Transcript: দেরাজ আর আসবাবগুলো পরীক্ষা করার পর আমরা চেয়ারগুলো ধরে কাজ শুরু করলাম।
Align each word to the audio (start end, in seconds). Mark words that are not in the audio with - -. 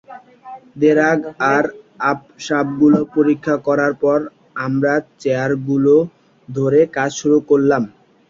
দেরাজ 0.75 1.21
আর 1.51 1.63
আসবাবগুলো 2.11 2.99
পরীক্ষা 3.15 3.55
করার 3.67 3.93
পর 4.03 4.19
আমরা 4.57 4.93
চেয়ারগুলো 5.21 5.95
ধরে 6.49 6.79
কাজ 6.95 7.11
শুরু 7.21 7.37
করলাম। 7.49 7.83